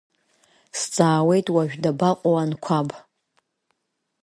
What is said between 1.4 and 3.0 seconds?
уажә дабаҟоу, Анқәаб?